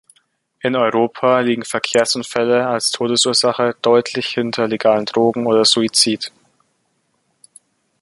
In 0.61 0.73
Europa 0.75 1.41
liegen 1.41 1.63
Verkehrsunfälle 1.63 2.65
als 2.67 2.89
Todesursache 2.89 3.75
deutlich 3.83 4.29
hinter 4.29 4.67
legalen 4.67 5.05
Drogen 5.05 5.45
oder 5.45 5.63
Suizid. 5.63 6.31